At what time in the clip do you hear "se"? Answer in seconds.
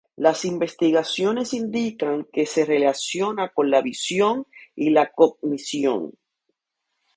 2.47-2.65